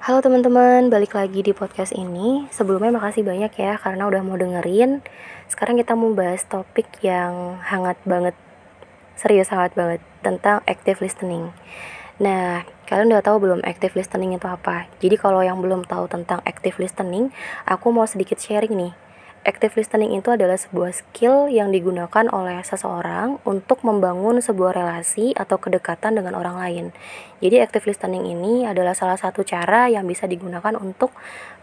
[0.00, 2.48] Halo teman-teman, balik lagi di podcast ini.
[2.48, 5.04] Sebelumnya makasih banyak ya karena udah mau dengerin.
[5.44, 8.32] Sekarang kita mau bahas topik yang hangat banget,
[9.12, 11.52] serius hangat banget tentang active listening.
[12.16, 14.88] Nah, kalian udah tahu belum active listening itu apa?
[15.04, 17.28] Jadi kalau yang belum tahu tentang active listening,
[17.68, 19.09] aku mau sedikit sharing nih
[19.40, 25.56] Active listening itu adalah sebuah skill yang digunakan oleh seseorang untuk membangun sebuah relasi atau
[25.56, 26.84] kedekatan dengan orang lain.
[27.40, 31.16] Jadi active listening ini adalah salah satu cara yang bisa digunakan untuk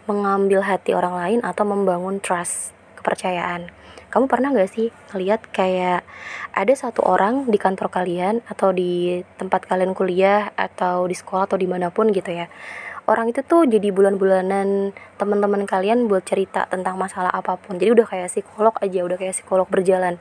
[0.10, 3.70] mengambil hati orang lain atau membangun trust, kepercayaan.
[4.10, 6.02] Kamu pernah gak sih lihat kayak
[6.58, 11.62] ada satu orang di kantor kalian atau di tempat kalian kuliah atau di sekolah atau
[11.62, 12.50] di mana pun gitu ya
[13.08, 17.80] orang itu tuh jadi bulan-bulanan teman-teman kalian buat cerita tentang masalah apa pun.
[17.80, 20.20] Jadi udah kayak psikolog aja udah kayak psikolog berjalan.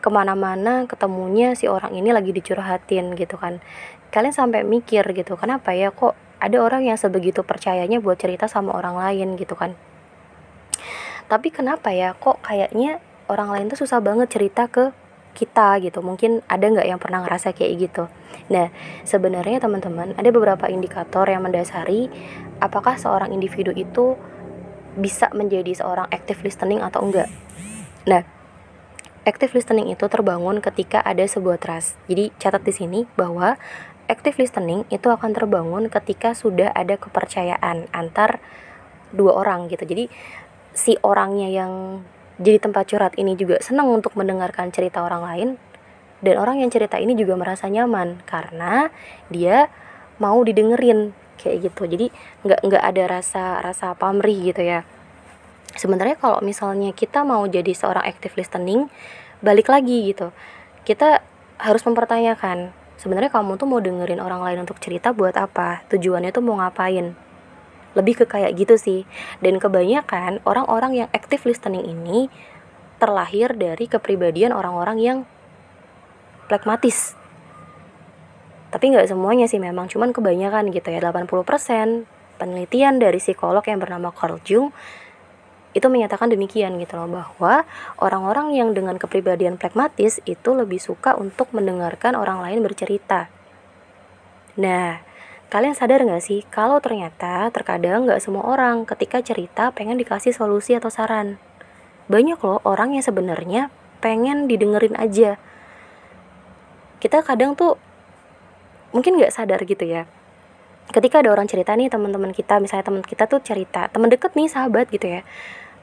[0.00, 3.58] Ke mana-mana ketemunya si orang ini lagi dicurhatin gitu kan.
[4.14, 8.72] Kalian sampai mikir gitu kenapa ya kok ada orang yang sebegitu percayanya buat cerita sama
[8.72, 9.76] orang lain gitu kan.
[11.28, 14.94] Tapi kenapa ya kok kayaknya orang lain tuh susah banget cerita ke
[15.40, 16.04] kita gitu.
[16.04, 18.04] Mungkin ada nggak yang pernah ngerasa kayak gitu?
[18.52, 18.68] Nah
[19.08, 22.12] sebenarnya teman-teman ada beberapa indikator yang mendasari
[22.60, 24.20] apakah seorang individu itu
[25.00, 27.32] bisa menjadi seorang active listening atau enggak.
[28.04, 28.28] Nah
[29.24, 31.96] active listening itu terbangun ketika ada sebuah trust.
[32.04, 33.56] Jadi catat di sini bahwa
[34.10, 38.42] active listening itu akan terbangun ketika sudah ada kepercayaan antar
[39.14, 39.86] dua orang gitu.
[39.86, 40.10] Jadi
[40.74, 42.02] si orangnya yang
[42.40, 45.48] jadi tempat curhat ini juga senang untuk mendengarkan cerita orang lain.
[46.24, 48.88] Dan orang yang cerita ini juga merasa nyaman karena
[49.28, 49.68] dia
[50.16, 51.84] mau didengerin kayak gitu.
[51.84, 52.06] Jadi
[52.44, 54.88] nggak nggak ada rasa rasa pamrih gitu ya.
[55.76, 58.88] Sebenarnya kalau misalnya kita mau jadi seorang active listening
[59.44, 60.32] balik lagi gitu.
[60.84, 61.20] Kita
[61.60, 65.84] harus mempertanyakan sebenarnya kamu tuh mau dengerin orang lain untuk cerita buat apa?
[65.92, 67.16] Tujuannya tuh mau ngapain
[67.98, 69.00] lebih ke kayak gitu sih.
[69.42, 72.30] Dan kebanyakan orang-orang yang active listening ini
[73.00, 75.18] terlahir dari kepribadian orang-orang yang
[76.46, 77.16] plekmatis
[78.70, 81.02] tapi nggak semuanya sih memang cuman kebanyakan gitu ya.
[81.02, 82.06] 80%
[82.38, 84.70] penelitian dari psikolog yang bernama Carl Jung
[85.70, 87.62] itu menyatakan demikian gitu loh bahwa
[88.02, 93.30] orang-orang yang dengan kepribadian plekmatis itu lebih suka untuk mendengarkan orang lain bercerita.
[94.58, 94.98] Nah,
[95.50, 100.78] Kalian sadar gak sih kalau ternyata terkadang gak semua orang ketika cerita pengen dikasih solusi
[100.78, 101.42] atau saran.
[102.06, 105.42] Banyak loh orang yang sebenarnya pengen didengerin aja.
[107.02, 107.82] Kita kadang tuh
[108.94, 110.06] mungkin gak sadar gitu ya.
[110.94, 114.46] Ketika ada orang cerita nih teman-teman kita, misalnya teman kita tuh cerita, teman deket nih
[114.46, 115.26] sahabat gitu ya.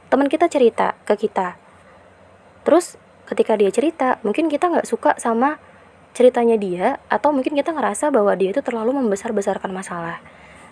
[0.08, 1.60] Teman kita cerita ke kita.
[2.64, 2.96] Terus
[3.28, 5.60] ketika dia cerita, mungkin kita nggak suka sama
[6.18, 10.18] ceritanya dia atau mungkin kita ngerasa bahwa dia itu terlalu membesar-besarkan masalah.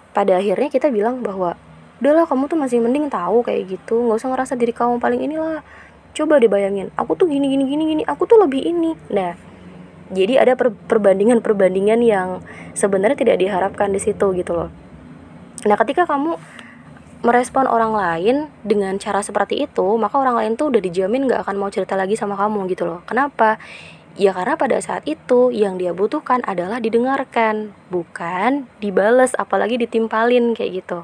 [0.09, 1.53] Pada akhirnya kita bilang bahwa
[2.01, 4.01] udahlah kamu tuh masih mending tahu kayak gitu.
[4.01, 5.61] Nggak usah ngerasa diri kamu paling inilah.
[6.17, 8.97] Coba dibayangin aku tuh gini gini gini gini aku tuh lebih ini.
[9.13, 9.38] Nah
[10.09, 12.41] jadi ada per perbandingan perbandingan yang
[12.73, 14.73] sebenarnya tidak diharapkan di situ gitu loh.
[15.69, 16.41] Nah ketika kamu
[17.22, 18.35] merespon orang lain
[18.66, 22.17] dengan cara seperti itu maka orang lain tuh udah dijamin gak akan mau cerita lagi
[22.17, 23.06] sama kamu gitu loh.
[23.06, 23.62] Kenapa
[24.16, 30.84] Ya karena pada saat itu yang dia butuhkan adalah didengarkan, bukan dibales apalagi ditimpalin kayak
[30.84, 31.03] gitu.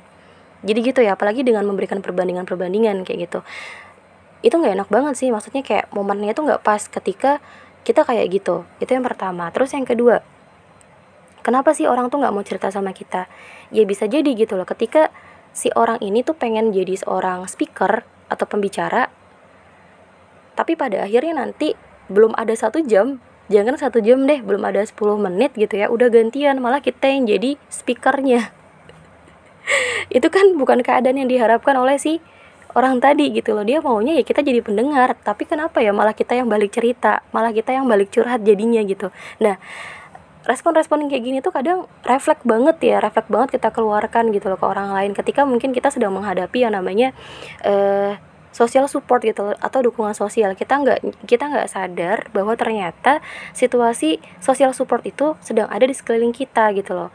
[0.63, 3.39] Jadi gitu ya, apalagi dengan memberikan perbandingan-perbandingan kayak gitu.
[4.39, 7.43] Itu nggak enak banget sih, maksudnya kayak momennya itu nggak pas ketika
[7.83, 8.63] kita kayak gitu.
[8.79, 9.51] Itu yang pertama.
[9.51, 10.23] Terus yang kedua,
[11.43, 13.27] kenapa sih orang tuh nggak mau cerita sama kita?
[13.75, 15.11] Ya bisa jadi gitu loh, ketika
[15.51, 19.11] si orang ini tuh pengen jadi seorang speaker atau pembicara,
[20.55, 24.95] tapi pada akhirnya nanti belum ada satu jam jangan satu jam deh belum ada 10
[25.19, 28.51] menit gitu ya udah gantian malah kita yang jadi speakernya.
[30.17, 32.23] Itu kan bukan keadaan yang diharapkan oleh si
[32.71, 36.39] orang tadi gitu loh dia maunya ya kita jadi pendengar tapi kenapa ya malah kita
[36.39, 39.11] yang balik cerita malah kita yang balik curhat jadinya gitu.
[39.43, 39.59] Nah
[40.41, 44.65] respon-respon kayak gini tuh kadang refleks banget ya refleks banget kita keluarkan gitu loh ke
[44.65, 47.13] orang lain ketika mungkin kita sedang menghadapi yang namanya
[47.61, 48.17] eh
[48.51, 50.53] sosial support gitu atau dukungan sosial.
[50.53, 53.23] Kita nggak kita nggak sadar bahwa ternyata
[53.55, 57.09] situasi sosial support itu sedang ada di sekeliling kita gitu loh.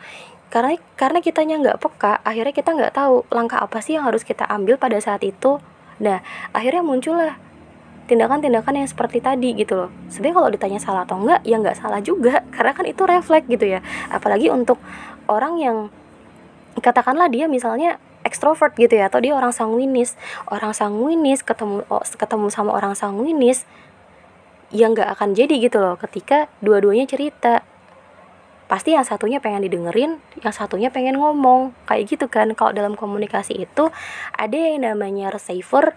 [0.48, 4.48] Karena karena kitanya nggak peka akhirnya kita nggak tahu langkah apa sih yang harus kita
[4.48, 5.60] ambil pada saat itu.
[6.00, 6.24] Nah
[6.56, 7.36] akhirnya muncullah
[8.06, 9.90] tindakan-tindakan yang seperti tadi gitu loh.
[10.08, 13.66] Sebenarnya kalau ditanya salah atau enggak ya nggak salah juga karena kan itu refleks gitu
[13.78, 13.80] ya.
[14.08, 14.80] Apalagi untuk
[15.26, 15.78] orang yang
[16.80, 20.18] katakanlah dia misalnya ekstrovert gitu ya atau dia orang sanguinis.
[20.50, 21.86] Orang sanguinis ketemu
[22.18, 23.62] ketemu sama orang sanguinis
[24.74, 27.62] yang nggak akan jadi gitu loh ketika dua-duanya cerita.
[28.66, 32.50] Pasti yang satunya pengen didengerin yang satunya pengen ngomong kayak gitu kan.
[32.58, 33.94] Kalau dalam komunikasi itu
[34.34, 35.94] ada yang namanya receiver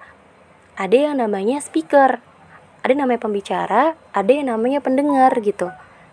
[0.80, 2.24] ada yang namanya speaker
[2.80, 3.84] ada yang namanya pembicara
[4.16, 5.68] ada yang namanya pendengar gitu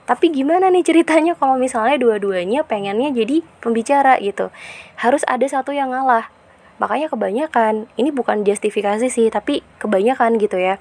[0.07, 4.55] tapi gimana nih ceritanya kalau misalnya dua-duanya pengennya jadi pembicara gitu?
[4.95, 6.31] Harus ada satu yang ngalah.
[6.79, 10.79] Makanya kebanyakan ini bukan justifikasi sih tapi kebanyakan gitu ya.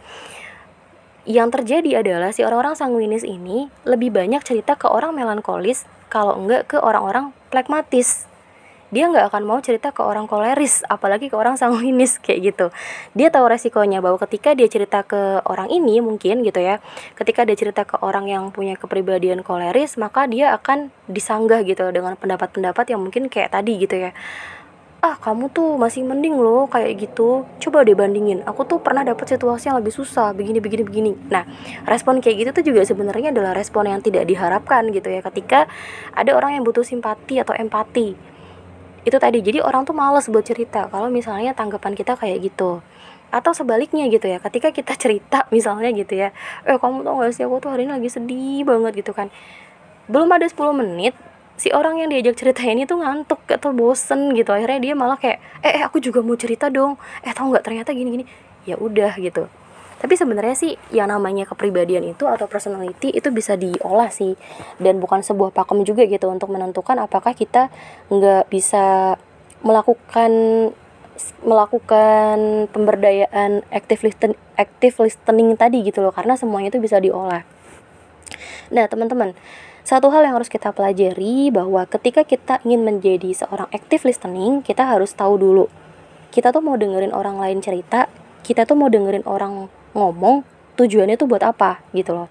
[1.25, 6.69] Yang terjadi adalah si orang-orang sanguinis ini lebih banyak cerita ke orang melankolis kalau enggak
[6.69, 8.29] ke orang-orang plekmatis
[8.93, 12.65] dia nggak akan mau cerita ke orang koleris apalagi ke orang sanguinis kayak gitu.
[13.17, 16.77] Dia tahu resikonya bahwa ketika dia cerita ke orang ini mungkin gitu ya
[17.17, 22.13] ketika dia cerita ke orang yang punya kepribadian koleris maka dia akan disanggah gitu dengan
[22.19, 24.11] pendapat-pendapat yang mungkin kayak tadi gitu ya.
[25.05, 27.45] Ah kamu tuh masih mending loh kayak gitu.
[27.61, 28.41] Coba deh bandingin.
[28.45, 31.11] Aku tuh pernah dapet situasi yang lebih susah begini begini begini.
[31.29, 31.45] Nah
[31.89, 35.69] respon kayak gitu tuh juga sebenarnya adalah respon yang tidak diharapkan gitu ya ketika
[36.13, 38.34] ada orang yang butuh simpati atau empati
[39.05, 42.81] itu tadi jadi orang tuh males buat cerita kalau misalnya tanggapan kita kayak gitu.
[43.29, 46.29] Atau sebaliknya gitu ya ketika kita cerita misalnya gitu ya
[46.65, 49.29] eh kamu tau gak sih aku tuh hari ini lagi sedih banget gitu kan.
[50.09, 51.13] Belum ada 10 menit
[51.55, 54.49] si orang yang diajak cerita ini tuh ngantuk atau bosen gitu.
[54.51, 56.97] Akhirnya dia malah kayak eh, eh aku juga mau cerita dong.
[57.21, 58.25] Eh tau nggak ternyata gini gini
[58.65, 59.45] ya udah gitu
[59.95, 64.35] tapi sebenarnya sih yang namanya kepribadian itu atau personality itu bisa diolah sih.
[64.75, 67.71] Dan bukan sebuah pakem juga gitu untuk menentukan apakah kita
[68.11, 69.15] nggak bisa
[69.63, 70.31] melakukan
[71.47, 76.11] melakukan pemberdayaan active listen active listening tadi gitu loh.
[76.11, 77.47] Karena semuanya itu bisa diolah.
[78.75, 79.31] Nah teman-teman
[79.85, 84.83] satu hal yang harus kita pelajari bahwa ketika kita ingin menjadi seorang active listening kita
[84.83, 85.71] harus tahu dulu.
[86.35, 88.11] Kita tuh mau dengerin orang lain cerita
[88.45, 90.43] kita tuh mau dengerin orang ngomong
[90.75, 92.29] tujuannya tuh buat apa gitu loh.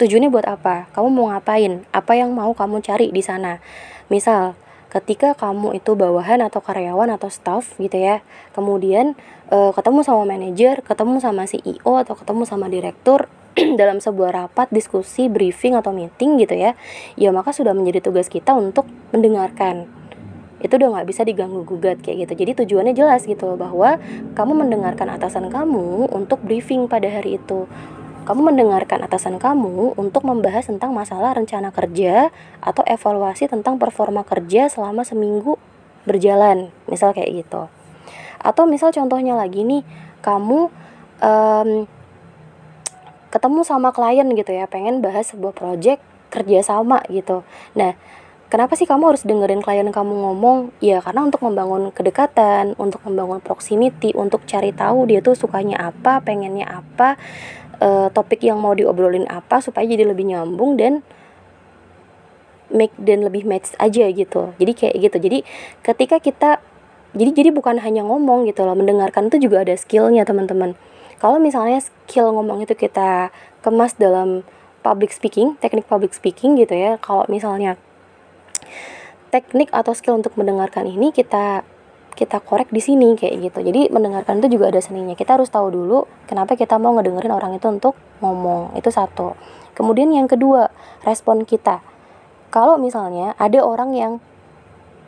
[0.00, 0.88] Tujuannya buat apa?
[0.96, 1.84] Kamu mau ngapain?
[1.92, 3.60] Apa yang mau kamu cari di sana?
[4.08, 4.56] Misal
[4.90, 9.14] ketika kamu itu bawahan atau karyawan atau staff gitu ya kemudian
[9.46, 13.30] e, ketemu sama manajer ketemu sama CEO atau ketemu sama direktur
[13.80, 16.74] dalam sebuah rapat diskusi briefing atau meeting gitu ya
[17.14, 18.84] ya maka sudah menjadi tugas kita untuk
[19.14, 19.86] mendengarkan
[20.60, 22.44] itu udah nggak bisa diganggu gugat kayak gitu.
[22.44, 23.96] Jadi tujuannya jelas gitu loh bahwa
[24.36, 27.64] kamu mendengarkan atasan kamu untuk briefing pada hari itu.
[28.28, 32.28] Kamu mendengarkan atasan kamu untuk membahas tentang masalah rencana kerja
[32.60, 35.56] atau evaluasi tentang performa kerja selama seminggu
[36.04, 37.72] berjalan misal kayak gitu.
[38.40, 39.82] Atau misal contohnya lagi nih
[40.20, 40.68] kamu
[41.24, 41.88] um,
[43.32, 47.42] ketemu sama klien gitu ya pengen bahas sebuah project kerja sama gitu.
[47.74, 47.96] Nah
[48.50, 50.74] Kenapa sih kamu harus dengerin klien kamu ngomong?
[50.82, 56.18] Ya karena untuk membangun kedekatan, untuk membangun proximity, untuk cari tahu dia tuh sukanya apa,
[56.18, 57.14] pengennya apa,
[57.78, 61.06] e, topik yang mau diobrolin apa supaya jadi lebih nyambung dan
[62.74, 64.50] make dan lebih match aja gitu.
[64.58, 65.16] Jadi kayak gitu.
[65.22, 65.38] Jadi
[65.86, 66.50] ketika kita
[67.14, 70.74] jadi jadi bukan hanya ngomong gitu loh, mendengarkan itu juga ada skillnya teman-teman.
[71.22, 73.30] Kalau misalnya skill ngomong itu kita
[73.62, 74.42] kemas dalam
[74.82, 76.98] public speaking, teknik public speaking gitu ya.
[76.98, 77.78] Kalau misalnya
[79.30, 81.62] teknik atau skill untuk mendengarkan ini kita
[82.18, 83.58] kita korek di sini kayak gitu.
[83.64, 85.14] Jadi mendengarkan itu juga ada seninya.
[85.14, 88.76] Kita harus tahu dulu kenapa kita mau ngedengerin orang itu untuk ngomong.
[88.76, 89.38] Itu satu.
[89.72, 90.68] Kemudian yang kedua,
[91.06, 91.80] respon kita.
[92.50, 94.12] Kalau misalnya ada orang yang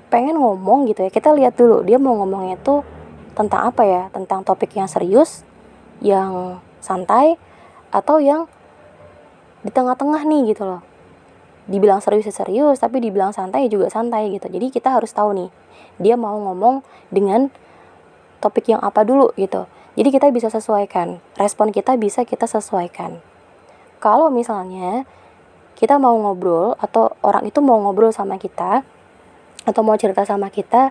[0.09, 2.87] pengen ngomong gitu ya, kita lihat dulu dia mau ngomongnya itu
[3.35, 4.03] tentang apa ya?
[4.15, 5.43] Tentang topik yang serius,
[6.01, 7.37] yang santai
[7.93, 8.49] atau yang
[9.63, 10.92] di tengah-tengah nih gitu loh
[11.71, 14.51] dibilang serius serius tapi dibilang santai juga santai gitu.
[14.51, 15.51] Jadi kita harus tahu nih
[16.03, 17.53] dia mau ngomong dengan
[18.43, 19.71] topik yang apa dulu gitu.
[19.93, 23.21] Jadi kita bisa sesuaikan respon kita bisa kita sesuaikan.
[24.03, 25.05] Kalau misalnya
[25.79, 28.83] kita mau ngobrol atau orang itu mau ngobrol sama kita
[29.63, 30.91] atau mau cerita sama kita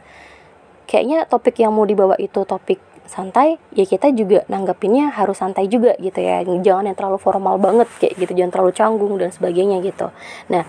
[0.87, 2.79] kayaknya topik yang mau dibawa itu topik
[3.09, 6.41] santai ya kita juga nanggepinnya harus santai juga gitu ya.
[6.43, 10.09] Jangan yang terlalu formal banget kayak gitu jangan terlalu canggung dan sebagainya gitu.
[10.49, 10.63] Nah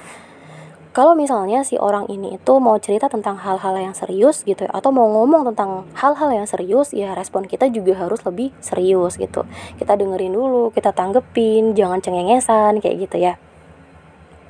[0.93, 4.93] kalau misalnya si orang ini itu mau cerita tentang hal-hal yang serius gitu ya, atau
[4.93, 9.49] mau ngomong tentang hal-hal yang serius ya respon kita juga harus lebih serius gitu.
[9.81, 13.41] Kita dengerin dulu kita tanggepin jangan cengengesan kayak gitu ya.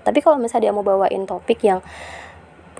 [0.02, 1.78] Tapi kalau misalnya dia mau bawain topik yang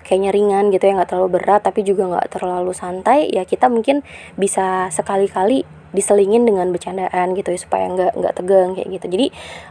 [0.02, 4.02] kayaknya ringan gitu ya nggak terlalu berat tapi juga nggak terlalu santai ya kita mungkin
[4.37, 9.06] bisa sekali-kali diselingin dengan bercandaan gitu ya supaya nggak nggak tegang kayak gitu.
[9.12, 9.26] Jadi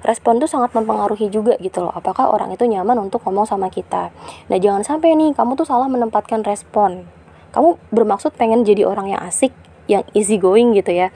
[0.05, 4.13] respon tuh sangat mempengaruhi juga gitu loh apakah orang itu nyaman untuk ngomong sama kita.
[4.47, 7.09] Nah jangan sampai nih kamu tuh salah menempatkan respon.
[7.51, 9.51] Kamu bermaksud pengen jadi orang yang asik
[9.89, 11.11] yang easy going gitu ya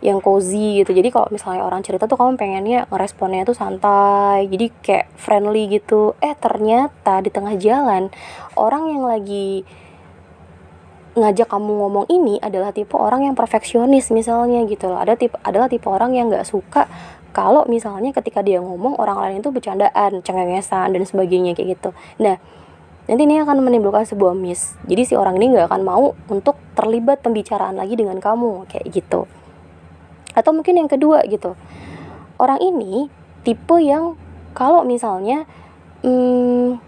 [0.00, 0.96] yang cozy gitu.
[0.96, 6.16] Jadi kalau misalnya orang cerita tuh kamu pengennya ngeresponnya tuh santai jadi kayak friendly gitu.
[6.24, 8.08] Eh ternyata di tengah jalan
[8.56, 9.64] orang yang lagi
[11.10, 14.96] ngajak kamu ngomong ini adalah tipe orang yang perfeksionis misalnya gitu loh.
[14.96, 16.88] Ada tipe adalah tipe orang yang nggak suka
[17.30, 21.92] kalau misalnya ketika dia ngomong orang lain itu bercandaan cengengesan dan sebagainya kayak gitu.
[22.24, 22.40] Nah
[23.04, 24.80] nanti ini akan menimbulkan sebuah miss.
[24.88, 29.28] Jadi si orang ini nggak akan mau untuk terlibat pembicaraan lagi dengan kamu kayak gitu
[30.40, 31.54] atau mungkin yang kedua gitu.
[32.40, 33.12] Orang ini
[33.44, 34.16] tipe yang
[34.56, 35.44] kalau misalnya
[36.00, 36.80] hmm,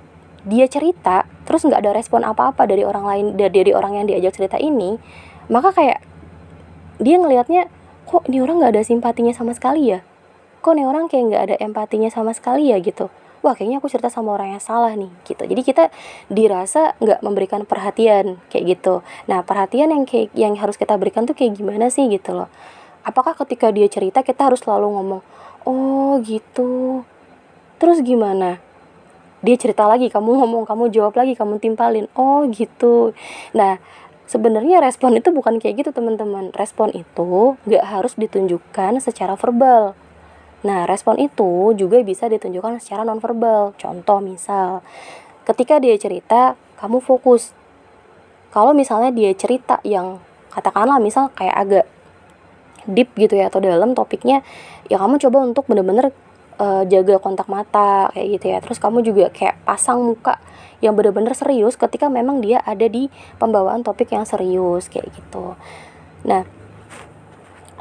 [0.49, 4.59] dia cerita terus nggak ada respon apa-apa dari orang lain dari, orang yang diajak cerita
[4.59, 4.99] ini
[5.51, 6.03] maka kayak
[7.03, 7.71] dia ngelihatnya
[8.07, 10.01] kok ini orang nggak ada simpatinya sama sekali ya?
[10.63, 12.79] Kok ini orang kayak nggak ada empatinya sama sekali ya?
[12.79, 13.11] gitu.
[13.43, 15.43] Wah kayaknya aku cerita sama orang yang salah nih gitu.
[15.43, 15.91] Jadi kita
[16.31, 19.03] dirasa nggak memberikan perhatian kayak gitu.
[19.27, 22.51] Nah perhatian yang kayak yang harus kita berikan tuh kayak gimana sih gitu loh
[23.03, 25.23] apakah ketika dia cerita kita harus selalu ngomong
[25.67, 27.03] oh gitu.
[27.79, 28.63] Terus gimana?
[29.43, 32.07] Dia cerita lagi kamu ngomong kamu jawab lagi kamu timpalin.
[32.15, 33.11] Oh gitu.
[33.55, 33.83] Nah
[34.31, 36.55] sebenarnya respon itu bukan kayak gitu teman-teman.
[36.55, 39.99] Respon itu nggak harus ditunjukkan secara verbal.
[40.63, 43.75] Nah respon itu juga bisa ditunjukkan secara nonverbal.
[43.75, 44.87] Contoh misal
[45.43, 47.51] ketika dia cerita kamu fokus.
[48.53, 50.21] Kalau misalnya dia cerita yang
[50.53, 51.85] katakanlah misal kayak agak
[52.89, 54.43] deep gitu ya atau dalam topiknya
[54.91, 56.11] ya kamu coba untuk bener-bener
[56.59, 58.59] uh, jaga kontak mata kayak gitu ya.
[58.61, 60.39] Terus kamu juga kayak pasang muka
[60.83, 63.07] yang bener-bener serius ketika memang dia ada di
[63.39, 65.55] pembawaan topik yang serius kayak gitu.
[66.27, 66.43] Nah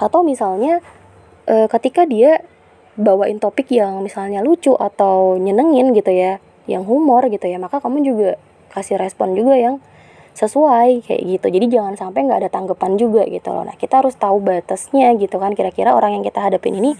[0.02, 0.82] atau misalnya
[1.46, 2.42] uh, ketika dia
[2.98, 8.04] bawain topik yang misalnya lucu atau nyenengin gitu ya yang humor gitu ya maka kamu
[8.06, 8.30] juga
[8.74, 9.84] kasih respon juga yang
[10.36, 11.48] sesuai kayak gitu.
[11.52, 13.68] Jadi jangan sampai nggak ada tanggapan juga gitu loh.
[13.68, 15.54] Nah kita harus tahu batasnya gitu kan.
[15.54, 16.96] Kira-kira orang yang kita hadapin ini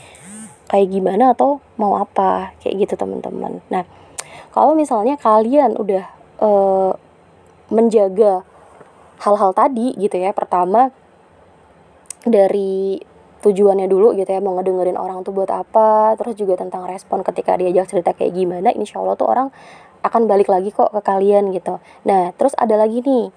[0.72, 3.60] kayak gimana atau mau apa kayak gitu teman-teman.
[3.72, 3.84] Nah
[4.52, 6.06] kalau misalnya kalian udah
[6.44, 6.92] uh,
[7.72, 8.44] menjaga
[9.24, 10.92] hal-hal tadi gitu ya pertama
[12.28, 13.00] dari
[13.42, 17.58] tujuannya dulu gitu ya mau ngedengerin orang tuh buat apa terus juga tentang respon ketika
[17.58, 19.50] diajak cerita kayak gimana insya Allah tuh orang
[20.02, 21.78] akan balik lagi kok ke kalian gitu.
[22.06, 23.30] Nah, terus ada lagi nih,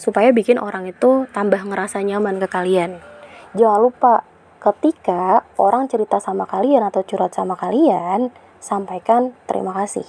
[0.00, 3.04] supaya bikin orang itu tambah ngerasa nyaman ke kalian.
[3.52, 4.24] Jangan lupa,
[4.60, 10.08] ketika orang cerita sama kalian atau curhat sama kalian, sampaikan terima kasih.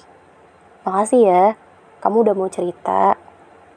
[0.87, 1.43] Makasih ya,
[1.99, 3.19] kamu udah mau cerita.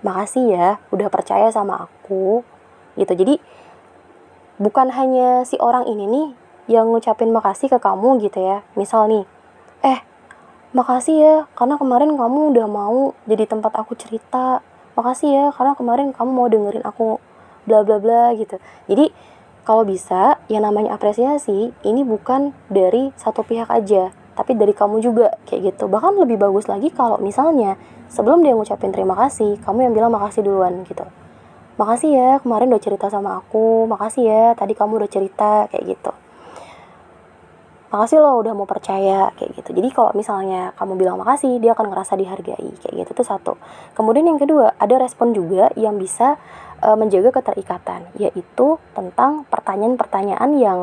[0.05, 2.45] Makasih ya, udah percaya sama aku.
[2.95, 3.11] Gitu.
[3.11, 3.35] Jadi,
[4.63, 6.29] bukan hanya si orang ini nih
[6.71, 8.63] yang ngucapin makasih ke kamu gitu ya.
[8.79, 9.25] Misal nih,
[9.83, 10.01] eh
[10.75, 14.61] makasih ya karena kemarin kamu udah mau jadi tempat aku cerita.
[14.99, 17.23] Makasih ya karena kemarin kamu mau dengerin aku
[17.65, 18.59] bla bla bla gitu.
[18.91, 19.15] Jadi
[19.63, 25.39] kalau bisa yang namanya apresiasi ini bukan dari satu pihak aja tapi dari kamu juga
[25.47, 25.87] kayak gitu.
[25.87, 27.79] Bahkan lebih bagus lagi kalau misalnya
[28.11, 31.07] sebelum dia ngucapin terima kasih kamu yang bilang makasih duluan gitu.
[31.79, 33.87] Makasih ya kemarin udah cerita sama aku.
[33.87, 36.24] Makasih ya tadi kamu udah cerita kayak gitu
[37.95, 41.95] makasih lo udah mau percaya kayak gitu jadi kalau misalnya kamu bilang makasih dia akan
[41.95, 43.55] ngerasa dihargai kayak gitu itu satu
[43.95, 46.35] kemudian yang kedua ada respon juga yang bisa
[46.83, 50.79] uh, menjaga keterikatan yaitu tentang pertanyaan-pertanyaan yang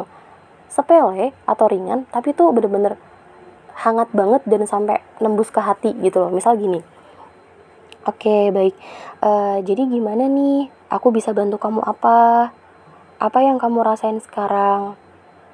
[0.72, 2.96] sepele atau ringan tapi itu bener-bener
[3.76, 6.80] hangat banget dan sampai nembus ke hati gitu loh misal gini
[8.02, 8.74] Oke, baik.
[9.22, 10.74] Uh, jadi gimana nih?
[10.90, 12.50] Aku bisa bantu kamu apa?
[13.22, 14.98] Apa yang kamu rasain sekarang?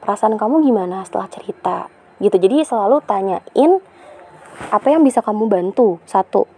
[0.01, 1.89] Perasaan kamu gimana setelah cerita?
[2.17, 2.37] Gitu.
[2.37, 3.71] Jadi selalu tanyain
[4.73, 6.01] apa yang bisa kamu bantu.
[6.09, 6.49] Satu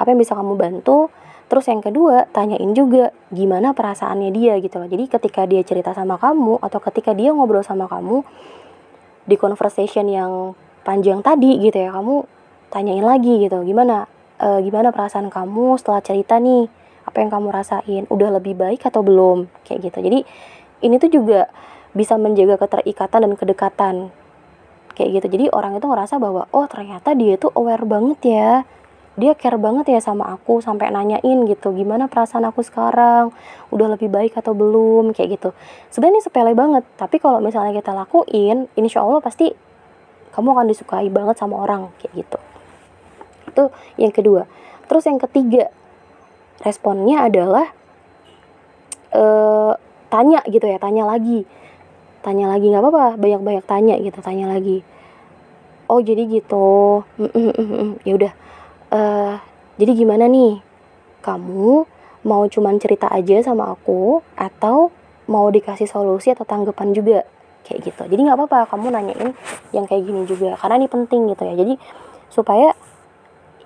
[0.00, 1.12] apa yang bisa kamu bantu?
[1.50, 4.86] Terus yang kedua tanyain juga gimana perasaannya dia gitu loh.
[4.86, 8.22] Jadi ketika dia cerita sama kamu atau ketika dia ngobrol sama kamu
[9.26, 10.54] di conversation yang
[10.86, 12.22] panjang tadi gitu ya kamu
[12.70, 13.66] tanyain lagi gitu.
[13.66, 14.06] Gimana
[14.38, 16.70] e, gimana perasaan kamu setelah cerita nih?
[17.02, 18.02] Apa yang kamu rasain?
[18.06, 19.50] Udah lebih baik atau belum?
[19.66, 19.98] Kayak gitu.
[20.06, 20.18] Jadi
[20.86, 21.50] ini tuh juga
[21.92, 23.94] bisa menjaga keterikatan dan kedekatan.
[24.94, 25.26] Kayak gitu.
[25.38, 28.50] Jadi orang itu ngerasa bahwa oh ternyata dia itu aware banget ya.
[29.18, 33.34] Dia care banget ya sama aku sampai nanyain gitu gimana perasaan aku sekarang?
[33.74, 35.12] Udah lebih baik atau belum?
[35.12, 35.50] Kayak gitu.
[35.90, 36.86] Sebenarnya sepele banget.
[36.94, 39.50] Tapi kalau misalnya kita lakuin insya Allah pasti
[40.30, 41.90] kamu akan disukai banget sama orang.
[41.98, 42.38] Kayak gitu.
[43.50, 43.64] Itu
[43.98, 44.46] yang kedua.
[44.86, 45.70] Terus yang ketiga
[46.60, 47.66] responnya adalah
[49.14, 49.72] uh,
[50.10, 51.46] tanya gitu ya tanya lagi
[52.20, 54.84] tanya lagi nggak apa-apa banyak-banyak tanya gitu tanya lagi.
[55.90, 57.02] Oh jadi gitu.
[58.06, 58.32] Ya udah
[58.94, 59.34] uh,
[59.80, 60.62] jadi gimana nih?
[61.20, 61.84] Kamu
[62.24, 64.92] mau cuman cerita aja sama aku atau
[65.28, 67.26] mau dikasih solusi atau tanggapan juga?
[67.66, 68.02] Kayak gitu.
[68.16, 69.30] Jadi nggak apa-apa kamu nanyain
[69.74, 71.54] yang kayak gini juga karena ini penting gitu ya.
[71.58, 71.74] Jadi
[72.30, 72.72] supaya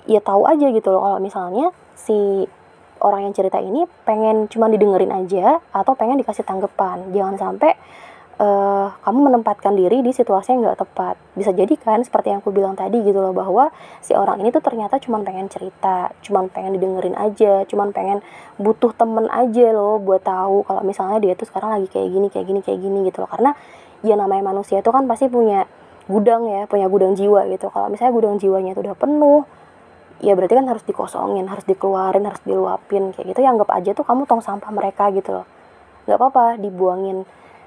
[0.09, 2.45] ya tahu aja gitu loh kalau misalnya si
[3.05, 7.13] orang yang cerita ini pengen cuma didengerin aja atau pengen dikasih tanggapan.
[7.13, 7.77] Jangan sampai
[8.39, 11.15] uh, kamu menempatkan diri di situasi yang nggak tepat.
[11.39, 13.71] Bisa jadi kan seperti yang aku bilang tadi gitu loh bahwa
[14.03, 18.23] si orang ini tuh ternyata cuma pengen cerita cuma pengen didengerin aja cuma pengen
[18.59, 22.47] butuh temen aja loh buat tahu kalau misalnya dia tuh sekarang lagi kayak gini kayak
[22.47, 23.31] gini kayak gini gitu loh.
[23.31, 23.51] Karena
[24.03, 25.67] ya namanya manusia itu kan pasti punya
[26.05, 27.71] gudang ya punya gudang jiwa gitu.
[27.71, 29.43] Kalau misalnya gudang jiwanya itu udah penuh
[30.23, 33.41] ya berarti kan harus dikosongin harus dikeluarin harus diluapin kayak gitu.
[33.43, 35.47] Ya anggap aja tuh kamu tong sampah mereka gitu loh.
[36.05, 37.25] Nggak apa-apa dibuangin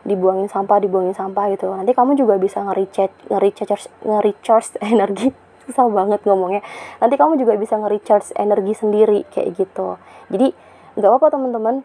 [0.07, 1.67] dibuangin sampah dibuangin sampah gitu.
[1.75, 5.35] Nanti kamu juga bisa nge-recharge nge-recharge nge-recharge energi.
[5.67, 6.63] Susah banget ngomongnya.
[7.03, 9.99] Nanti kamu juga bisa nge-recharge energi sendiri kayak gitu.
[10.31, 10.55] Jadi
[10.95, 11.75] nggak apa-apa teman-teman.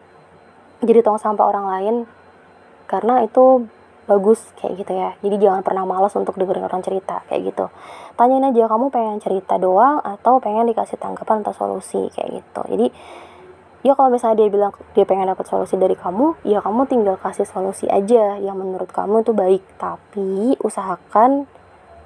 [0.83, 1.95] Jadi tong sampah orang lain
[2.87, 3.67] karena itu
[4.03, 5.11] bagus kayak gitu ya.
[5.19, 7.65] Jadi jangan pernah malas untuk dengerin orang cerita kayak gitu.
[8.19, 12.61] Tanyain aja kamu pengen cerita doang atau pengen dikasih tanggapan atau solusi kayak gitu.
[12.67, 12.87] Jadi
[13.83, 17.43] ya kalau misalnya dia bilang dia pengen dapat solusi dari kamu ya kamu tinggal kasih
[17.43, 19.63] solusi aja yang menurut kamu itu baik.
[19.75, 21.45] Tapi usahakan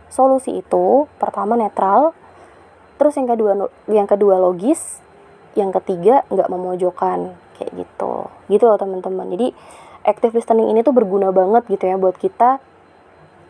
[0.09, 2.17] solusi itu pertama netral
[2.97, 4.99] terus yang kedua yang kedua logis
[5.53, 8.25] yang ketiga nggak memojokkan kayak gitu.
[8.49, 9.29] Gitu loh teman-teman.
[9.37, 9.53] Jadi
[10.01, 12.57] active listening ini tuh berguna banget gitu ya buat kita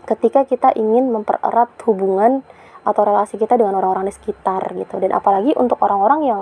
[0.07, 2.43] ketika kita ingin mempererat hubungan
[2.87, 4.99] atau relasi kita dengan orang-orang di sekitar gitu.
[4.99, 6.41] Dan apalagi untuk orang-orang yang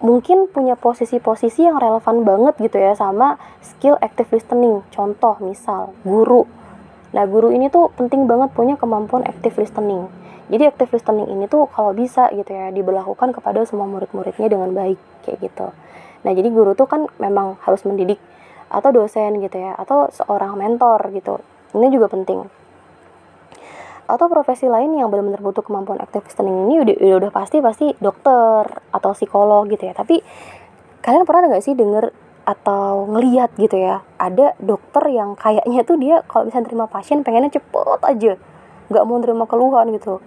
[0.00, 4.84] mungkin punya posisi-posisi yang relevan banget gitu ya sama skill active listening.
[4.92, 6.44] Contoh misal guru.
[7.16, 10.08] Nah guru ini tuh penting banget punya kemampuan active listening.
[10.46, 15.00] Jadi active listening ini tuh kalau bisa gitu ya diberlakukan kepada semua murid-muridnya dengan baik
[15.24, 15.72] kayak gitu.
[16.22, 18.20] Nah jadi guru tuh kan memang harus mendidik
[18.66, 21.40] atau dosen gitu ya atau seorang mentor gitu.
[21.74, 22.65] Ini juga penting
[24.06, 27.86] atau profesi lain yang benar-benar butuh kemampuan active listening ini udah, udah udah pasti pasti
[27.98, 28.62] dokter
[28.94, 29.94] atau psikolog gitu ya.
[29.94, 30.22] Tapi
[31.02, 32.14] kalian pernah nggak sih denger
[32.46, 37.58] atau ngeliat gitu ya ada dokter yang kayaknya tuh dia kalau misalnya terima pasien pengennya
[37.58, 38.38] cepet aja
[38.86, 40.22] nggak mau terima keluhan gitu.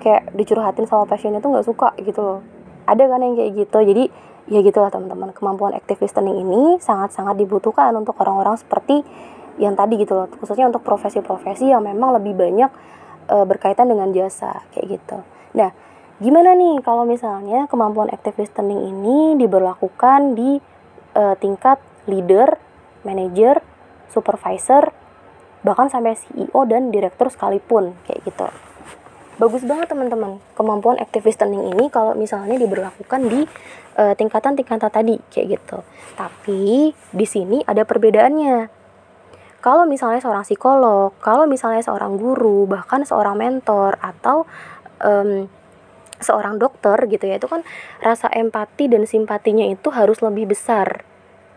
[0.00, 2.40] Kayak dicurhatin sama pasiennya tuh nggak suka gitu loh.
[2.88, 3.78] Ada kan yang kayak gitu?
[3.84, 4.04] Jadi
[4.48, 9.04] ya gitulah teman-teman kemampuan active listening ini sangat-sangat dibutuhkan untuk orang-orang seperti
[9.58, 12.70] yang tadi gitu loh khususnya untuk profesi-profesi yang memang lebih banyak
[13.26, 15.18] e, berkaitan dengan jasa kayak gitu.
[15.58, 15.74] Nah
[16.18, 20.62] gimana nih kalau misalnya kemampuan active listening ini diberlakukan di
[21.14, 22.56] e, tingkat leader
[23.02, 23.60] manager
[24.08, 24.94] supervisor
[25.66, 28.46] bahkan sampai CEO dan direktur sekalipun kayak gitu.
[29.38, 33.46] Bagus banget teman-teman kemampuan active listening ini kalau misalnya diberlakukan di
[33.94, 35.78] uh, tingkatan-tingkatan tadi kayak gitu.
[36.18, 38.77] Tapi di sini ada perbedaannya
[39.58, 44.46] kalau misalnya seorang psikolog kalau misalnya seorang guru bahkan seorang mentor atau
[45.02, 45.50] um,
[46.18, 47.62] seorang dokter gitu ya itu kan
[48.02, 51.06] rasa empati dan simpatinya itu harus lebih besar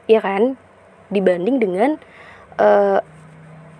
[0.05, 0.57] ya kan?
[1.11, 1.89] Dibanding dengan
[2.61, 2.99] uh,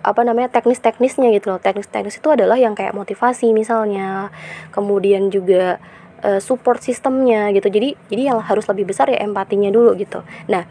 [0.02, 1.60] apa namanya teknis-teknisnya gitu loh.
[1.62, 4.34] Teknis-teknis itu adalah yang kayak motivasi misalnya
[4.74, 5.78] kemudian juga
[6.26, 7.70] uh, support sistemnya gitu.
[7.70, 10.26] Jadi jadi yang harus lebih besar ya empatinya dulu gitu.
[10.50, 10.66] Nah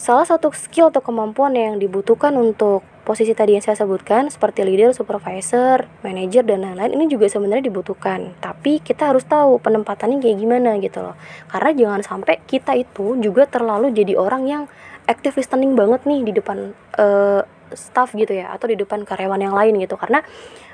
[0.00, 4.96] salah satu skill atau kemampuan yang dibutuhkan untuk posisi tadi yang saya sebutkan seperti leader,
[4.96, 8.32] supervisor, manager dan lain-lain ini juga sebenarnya dibutuhkan.
[8.40, 11.20] Tapi kita harus tahu penempatannya kayak gimana gitu loh.
[11.52, 14.62] Karena jangan sampai kita itu juga terlalu jadi orang yang
[15.04, 17.44] active listening banget nih di depan uh,
[17.76, 20.26] staff gitu ya atau di depan karyawan yang lain gitu karena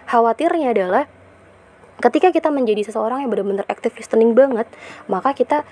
[0.09, 1.05] khawatirnya adalah
[2.01, 4.69] ketika kita menjadi seseorang yang benar-benar active listening banget
[5.09, 5.65] maka kita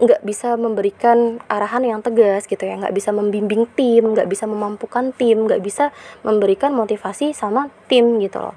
[0.00, 2.78] nggak bisa memberikan arahan yang tegas gitu ya.
[2.78, 5.90] Nggak bisa membimbing tim nggak bisa memampukan tim nggak bisa
[6.22, 8.56] memberikan motivasi sama tim gitu loh.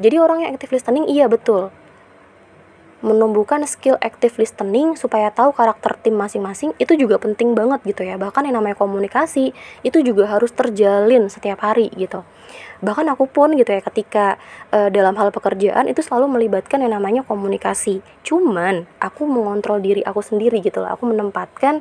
[0.00, 1.68] Jadi orang yang active listening iya betul
[3.00, 8.20] menumbuhkan skill active listening supaya tahu karakter tim masing-masing itu juga penting banget gitu ya.
[8.20, 12.20] Bahkan yang namanya komunikasi itu juga harus terjalin setiap hari gitu.
[12.84, 14.36] Bahkan aku pun gitu ya ketika
[14.68, 18.04] e, dalam hal pekerjaan itu selalu melibatkan yang namanya komunikasi.
[18.24, 20.92] Cuman aku mengontrol diri aku sendiri gitu loh.
[20.92, 21.80] Aku menempatkan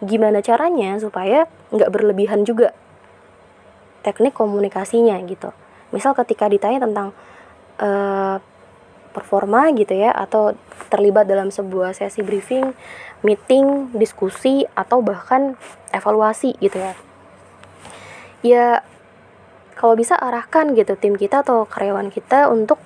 [0.00, 2.72] gimana caranya supaya nggak berlebihan juga
[4.04, 5.52] teknik komunikasinya gitu.
[5.92, 7.08] Misal ketika ditanya tentang
[7.80, 7.88] e,
[9.14, 10.58] performa gitu ya atau
[10.90, 12.74] terlibat dalam sebuah sesi briefing,
[13.22, 15.54] meeting, diskusi atau bahkan
[15.94, 16.92] evaluasi gitu ya.
[18.44, 18.66] Ya
[19.78, 22.78] kalau bisa arahkan gitu tim kita atau karyawan kita untuk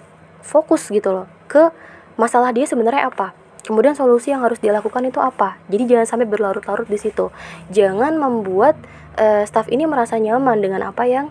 [0.42, 1.70] fokus gitu loh ke
[2.16, 3.36] masalah dia sebenarnya apa.
[3.58, 7.28] kemudian solusi yang harus dilakukan itu apa jadi jangan sampai berlarut-larut di situ
[7.68, 8.80] jangan membuat
[9.20, 11.28] uh, staff ini merasa nyaman dengan apa yang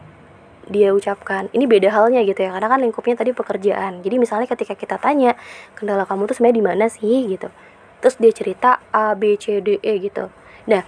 [0.68, 2.52] dia ucapkan ini beda halnya gitu ya.
[2.56, 4.04] Karena kan lingkupnya tadi pekerjaan.
[4.04, 5.36] Jadi misalnya ketika kita tanya
[5.76, 7.28] kendala kamu tuh sebenarnya di mana sih?
[7.28, 7.48] gitu.
[8.04, 10.30] Terus dia cerita A B C D E gitu.
[10.70, 10.84] Nah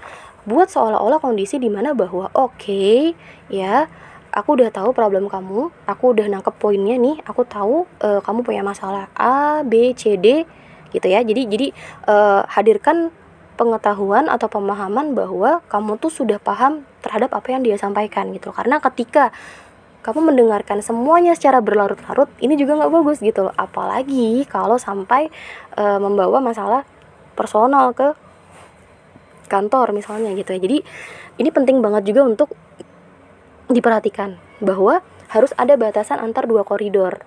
[0.48, 3.14] buat seolah-olah kondisi di mana bahwa oke okay,
[3.52, 3.92] ya
[4.32, 8.62] aku udah tahu problem kamu aku udah nangkep poinnya nih aku tahu uh, kamu punya
[8.64, 10.46] masalah A B C D
[10.90, 11.22] gitu ya.
[11.22, 11.68] Jadi jadi
[12.10, 13.14] uh, hadirkan
[13.60, 18.56] pengetahuan atau pemahaman bahwa kamu tuh sudah paham terhadap apa yang dia sampaikan gitu.
[18.56, 19.36] Karena ketika
[20.00, 23.56] kamu mendengarkan semuanya secara berlarut-larut ini juga nggak bagus gitu loh.
[23.60, 25.28] Apalagi kalau sampai
[25.76, 26.88] e, membawa masalah
[27.36, 28.16] personal ke
[29.52, 30.60] kantor misalnya gitu ya.
[30.62, 30.78] Jadi
[31.42, 32.50] ini penting banget juga untuk
[33.68, 37.20] diperhatikan bahwa harus ada batasan antar dua koridor.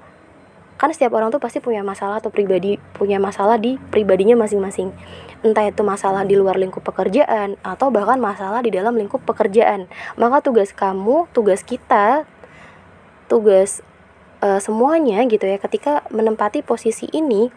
[0.80, 4.90] Kan setiap orang tuh pasti punya masalah atau pribadi punya masalah di pribadinya masing-masing.
[5.44, 9.86] Entah itu masalah di luar lingkup pekerjaan atau bahkan masalah di dalam lingkup pekerjaan.
[10.18, 12.26] Maka tugas kamu tugas kita
[13.32, 13.80] tugas
[14.44, 17.48] uh, semuanya gitu ya ketika menempati posisi ini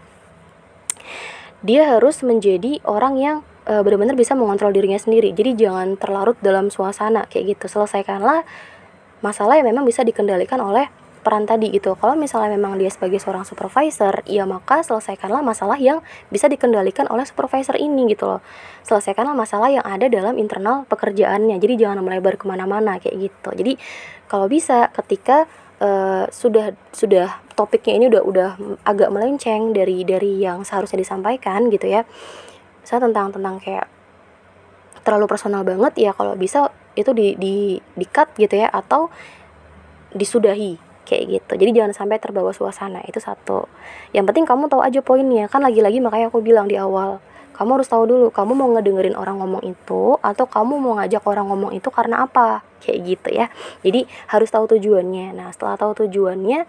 [1.60, 6.72] dia harus menjadi orang yang uh, benar-benar bisa mengontrol dirinya sendiri jadi jangan terlarut dalam
[6.72, 8.48] suasana kayak gitu selesaikanlah
[9.20, 10.88] masalah yang memang bisa dikendalikan oleh
[11.26, 11.98] peran tadi gitu.
[11.98, 17.26] Kalau misalnya memang dia sebagai seorang supervisor, ya maka selesaikanlah masalah yang bisa dikendalikan oleh
[17.26, 18.46] supervisor ini gitu loh.
[18.86, 21.58] Selesaikanlah masalah yang ada dalam internal pekerjaannya.
[21.58, 23.50] Jadi jangan melebar ke mana-mana kayak gitu.
[23.58, 23.82] Jadi
[24.30, 28.50] kalau bisa ketika uh, sudah sudah topiknya ini udah udah
[28.84, 32.04] agak melenceng dari dari yang seharusnya disampaikan gitu ya.
[32.86, 33.88] Saya tentang tentang kayak
[35.06, 39.10] terlalu personal banget ya kalau bisa itu di di di cut gitu ya atau
[40.16, 41.54] disudahi kayak gitu.
[41.62, 43.70] Jadi jangan sampai terbawa suasana itu satu.
[44.12, 45.46] Yang penting kamu tahu aja poinnya.
[45.46, 47.22] Kan lagi-lagi makanya aku bilang di awal
[47.56, 51.48] kamu harus tahu dulu kamu mau ngedengerin orang ngomong itu atau kamu mau ngajak orang
[51.48, 52.62] ngomong itu karena apa?
[52.84, 53.48] Kayak gitu ya.
[53.82, 55.32] Jadi harus tahu tujuannya.
[55.32, 56.68] Nah setelah tahu tujuannya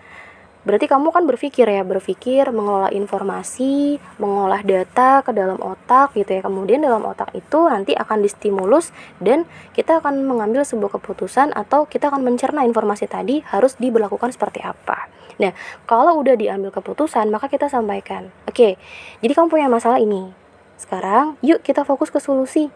[0.66, 6.42] berarti kamu kan berpikir ya berpikir mengelola informasi mengolah data ke dalam otak gitu ya.
[6.46, 12.14] Kemudian dalam otak itu nanti akan distimulus dan kita akan mengambil sebuah keputusan atau kita
[12.14, 15.11] akan mencerna informasi tadi harus diberlakukan seperti apa.
[15.42, 15.51] Nah
[15.87, 18.31] kalau udah diambil keputusan maka kita sampaikan.
[18.46, 18.79] Oke
[19.18, 20.45] jadi kamu punya masalah ini
[20.77, 22.69] sekarang yuk kita fokus ke solusi.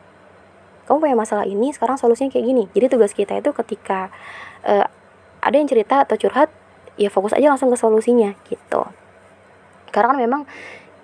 [0.88, 2.64] Kamu punya masalah ini sekarang solusinya kayak gini.
[2.74, 4.10] Jadi tugas kita itu ketika
[4.66, 4.86] uh,
[5.40, 6.50] ada yang cerita atau curhat
[6.98, 8.82] ya fokus aja langsung ke solusinya gitu.
[9.94, 10.40] Karena kan memang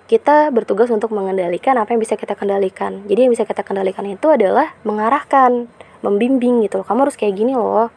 [0.07, 3.03] kita bertugas untuk mengendalikan apa yang bisa kita kendalikan.
[3.07, 5.67] Jadi yang bisa kita kendalikan itu adalah mengarahkan
[6.03, 6.85] membimbing gitu loh.
[6.87, 7.91] Kamu harus kayak gini loh.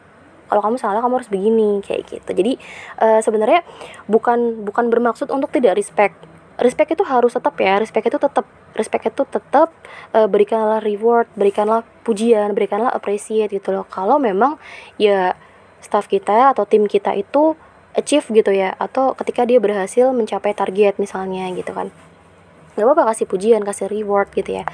[0.51, 2.31] Kalau kamu salah kamu harus begini kayak gitu.
[2.35, 2.59] Jadi
[2.99, 3.63] uh, sebenarnya
[4.11, 6.30] bukan bukan bermaksud untuk tidak respect
[6.61, 8.45] respect itu harus tetap ya respect itu tetap
[8.77, 9.73] respect itu tetap
[10.13, 13.85] uh, berikanlah reward berikanlah pujian berikanlah appreciate gitu loh.
[13.89, 14.61] Kalau memang
[15.01, 15.33] ya
[15.81, 17.57] staff kita atau tim kita itu
[17.97, 21.89] achieve gitu ya atau ketika dia berhasil mencapai target misalnya gitu kan.
[22.77, 24.65] Gak apa-apa kasih pujian kasih reward gitu ya.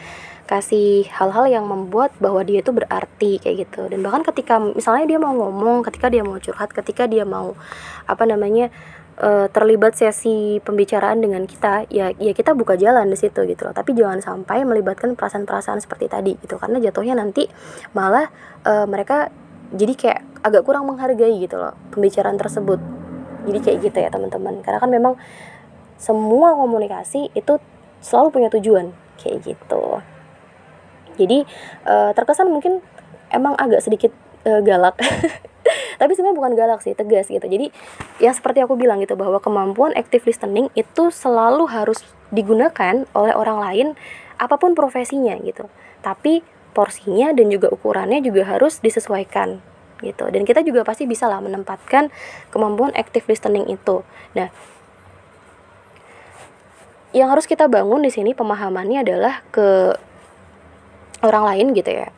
[0.48, 3.90] Kasih hal-hal yang membuat bahwa dia itu berarti kayak gitu.
[3.90, 7.58] Dan bahkan ketika misalnya dia mau ngomong ketika dia mau curhat ketika dia mau
[8.06, 8.70] apa namanya
[9.22, 13.74] uh, terlibat sesi pembicaraan dengan kita ya ya kita buka jalan di situ gitu loh.
[13.74, 16.58] Tapi jangan sampai melibatkan perasaan-perasaan seperti tadi gitu.
[16.62, 17.50] Karena jatuhnya nanti
[17.98, 18.30] malah
[18.66, 19.30] uh, mereka
[19.74, 22.80] jadi kayak agak kurang menghargai gitu loh pembicaraan tersebut.
[23.48, 24.62] Jadi kayak gitu ya teman-teman.
[24.62, 25.14] Karena kan memang
[25.98, 27.58] semua komunikasi itu
[28.00, 30.02] selalu punya tujuan kayak gitu.
[31.18, 31.44] Jadi
[31.90, 32.80] uh, terkesan mungkin
[33.34, 34.14] emang agak sedikit
[34.46, 34.96] uh, galak
[35.98, 37.44] tapi sebenarnya bukan galak sih tegas gitu.
[37.44, 37.74] Jadi
[38.22, 43.60] yang seperti aku bilang gitu bahwa kemampuan active listening itu selalu harus digunakan oleh orang
[43.62, 43.88] lain
[44.38, 45.66] apa pun profesinya gitu.
[46.06, 49.60] Tapi porsinya dan juga ukurannya juga harus disesuaikan
[50.06, 50.30] gitu.
[50.30, 52.14] Dan kita juga pasti bisa lah menempatkan
[52.54, 54.06] kemampuan active listening itu.
[54.38, 54.54] Nah
[57.16, 59.96] yang harus kita bangun di sini pemahamannya adalah ke
[61.24, 62.14] orang lain gitu ya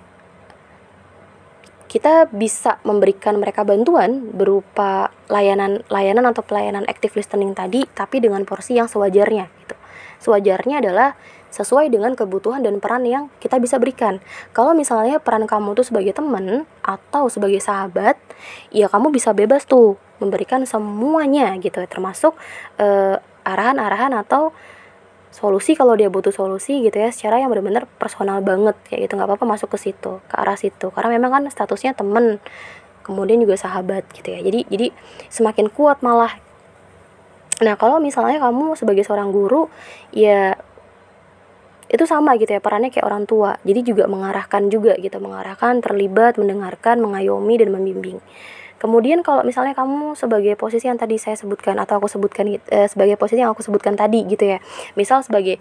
[1.90, 8.46] kita bisa memberikan mereka bantuan berupa layanan layanan atau pelayanan active listening tadi tapi dengan
[8.46, 9.76] porsi yang sewajarnya gitu.
[10.22, 11.18] Sewajarnya adalah
[11.50, 14.22] sesuai dengan kebutuhan dan peran yang kita bisa berikan.
[14.54, 18.16] Kalau misalnya peran kamu tuh sebagai teman atau sebagai sahabat,
[18.70, 22.38] ya kamu bisa bebas tuh memberikan semuanya gitu, termasuk
[22.78, 24.54] eh, arahan-arahan atau
[25.40, 29.16] solusi kalau dia butuh solusi gitu ya secara yang benar-benar personal banget kayak gitu.
[29.16, 30.92] Nggak apa-apa masuk ke situ ke arah situ.
[30.92, 32.44] Karena memang kan statusnya temen
[33.08, 34.44] kemudian juga sahabat gitu ya.
[34.44, 34.88] Jadi jadi
[35.32, 36.36] semakin kuat malah.
[37.64, 39.72] Nah kalau misalnya kamu sebagai seorang guru
[40.12, 40.60] ya
[41.90, 43.56] itu sama gitu ya perannya kayak orang tua.
[43.64, 48.20] Jadi juga mengarahkan juga gitu mengarahkan terlibat mendengarkan mengayomi dan membimbing
[48.80, 53.20] kemudian kalau misalnya kamu sebagai posisi yang tadi saya sebutkan atau aku sebutkan eh, sebagai
[53.20, 54.64] posisi yang aku sebutkan tadi gitu ya.
[54.96, 55.60] Misal sebagai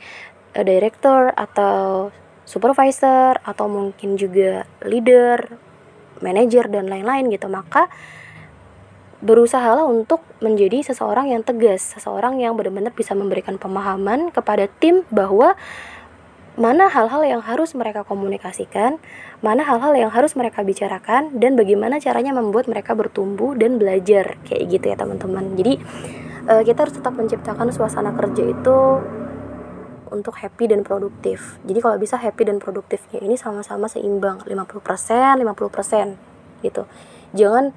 [0.55, 2.09] eh, director atau
[2.49, 5.53] supervisor atau mungkin juga leader
[6.25, 7.93] manager dan lain-lain gitu maka
[9.19, 15.59] berusahalah untuk menjadi seseorang yang tegas, seseorang yang benar-benar bisa memberikan pemahaman kepada tim bahwa
[16.59, 18.99] mana hal-hal yang harus mereka komunikasikan,
[19.41, 24.67] mana hal-hal yang harus mereka bicarakan, dan bagaimana caranya membuat mereka bertumbuh dan belajar kayak
[24.67, 25.55] gitu ya teman-teman.
[25.55, 25.79] Jadi
[26.51, 28.79] uh, kita harus tetap menciptakan suasana kerja itu
[30.11, 31.63] untuk happy dan produktif.
[31.63, 36.83] Jadi kalau bisa happy dan produktifnya ini sama-sama seimbang, 50%, 50% gitu.
[37.39, 37.71] Jangan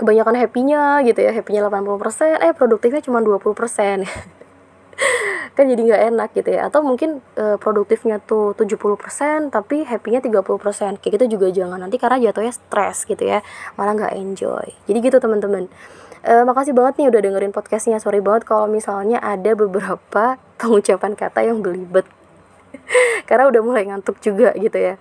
[0.00, 4.08] kebanyakan happy-nya gitu ya, happy-nya 80%, eh produktifnya cuma 20%.
[5.52, 6.68] kan jadi nggak enak gitu ya.
[6.68, 11.78] Atau mungkin e, produktifnya tuh 70% tapi happy-nya 30% kayak gitu juga jangan.
[11.80, 13.44] Nanti karena jatuhnya stres gitu ya.
[13.76, 14.66] Malah nggak enjoy.
[14.88, 15.68] Jadi gitu teman-teman.
[16.24, 18.00] E, makasih banget nih udah dengerin podcastnya.
[18.00, 22.08] Sorry banget kalau misalnya ada beberapa pengucapan kata yang belibet.
[23.28, 24.94] Karena udah mulai ngantuk juga gitu ya.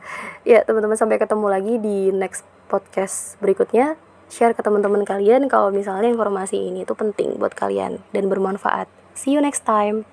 [0.44, 3.96] Ya teman-teman sampai ketemu lagi di next podcast berikutnya.
[4.32, 8.88] Share ke teman-teman kalian kalau misalnya informasi ini tuh penting buat kalian dan bermanfaat.
[9.12, 10.08] See you next time